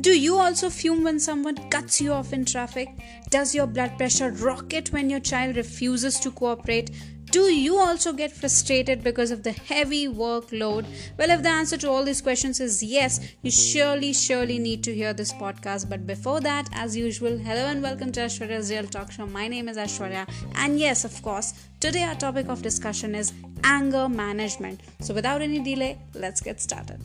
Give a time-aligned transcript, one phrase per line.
[0.00, 2.88] Do you also fume when someone cuts you off in traffic?
[3.28, 6.90] Does your blood pressure rocket when your child refuses to cooperate?
[7.26, 10.86] Do you also get frustrated because of the heavy workload?
[11.18, 14.94] Well, if the answer to all these questions is yes, you surely, surely need to
[14.94, 15.90] hear this podcast.
[15.90, 19.26] But before that, as usual, hello and welcome to Aishwarya's Real Talk Show.
[19.26, 24.08] My name is Aishwarya, and yes, of course, today our topic of discussion is anger
[24.08, 24.80] management.
[25.02, 27.00] So, without any delay, let's get started.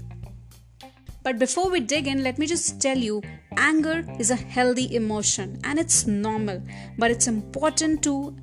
[1.25, 3.20] But before we dig in, let me just tell you
[3.57, 6.61] anger is a healthy emotion and it's normal,
[6.99, 8.35] but it's important to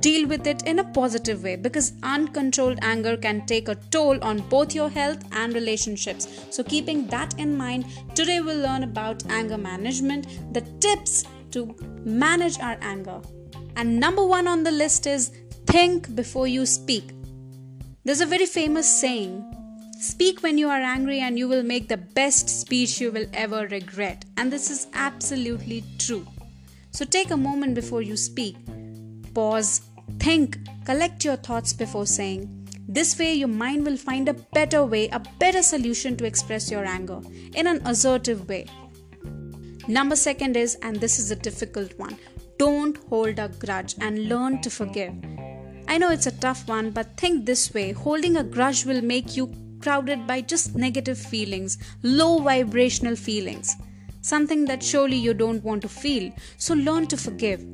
[0.00, 4.40] deal with it in a positive way because uncontrolled anger can take a toll on
[4.48, 6.26] both your health and relationships.
[6.50, 12.58] So, keeping that in mind, today we'll learn about anger management, the tips to manage
[12.58, 13.20] our anger.
[13.76, 15.30] And number one on the list is
[15.68, 17.12] think before you speak.
[18.04, 19.55] There's a very famous saying
[19.98, 23.66] Speak when you are angry, and you will make the best speech you will ever
[23.68, 24.24] regret.
[24.36, 26.26] And this is absolutely true.
[26.90, 28.56] So take a moment before you speak
[29.36, 29.82] pause,
[30.18, 32.44] think, collect your thoughts before saying.
[32.88, 36.86] This way, your mind will find a better way, a better solution to express your
[36.86, 37.20] anger
[37.54, 38.64] in an assertive way.
[39.88, 42.16] Number second is, and this is a difficult one,
[42.58, 45.12] don't hold a grudge and learn to forgive.
[45.86, 49.36] I know it's a tough one, but think this way holding a grudge will make
[49.36, 49.52] you
[49.86, 53.76] crowded by just negative feelings, low vibrational feelings,
[54.20, 56.32] something that surely you don't want to feel.
[56.56, 57.64] So learn to forgive.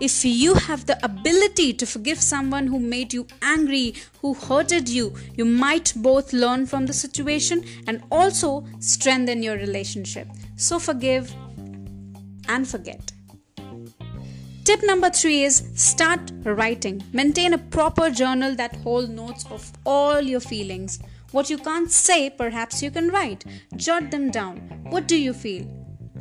[0.00, 5.14] If you have the ability to forgive someone who made you angry, who hurted you,
[5.36, 10.28] you might both learn from the situation and also strengthen your relationship.
[10.56, 11.30] So forgive
[12.48, 13.12] and forget.
[14.68, 17.02] Tip number three is start writing.
[17.14, 20.98] Maintain a proper journal that holds notes of all your feelings.
[21.32, 23.46] What you can't say, perhaps you can write.
[23.76, 24.58] Jot them down.
[24.90, 25.66] What do you feel?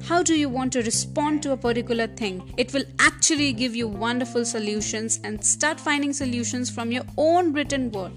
[0.05, 2.53] How do you want to respond to a particular thing?
[2.55, 7.91] It will actually give you wonderful solutions and start finding solutions from your own written
[7.91, 8.13] word.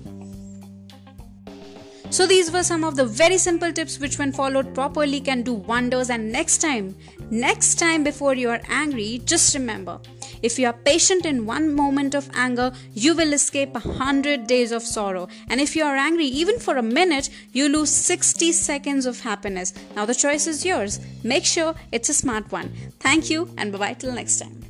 [2.11, 5.55] So, these were some of the very simple tips which, when followed properly, can do
[5.55, 6.09] wonders.
[6.09, 6.95] And next time,
[7.33, 10.01] next time before you are angry, just remember
[10.43, 14.73] if you are patient in one moment of anger, you will escape a hundred days
[14.73, 15.29] of sorrow.
[15.49, 19.73] And if you are angry even for a minute, you lose 60 seconds of happiness.
[19.97, 21.01] Now, the choice is yours.
[21.23, 22.73] Make sure it's a smart one.
[23.01, 24.70] Thank you, and bye bye till next time.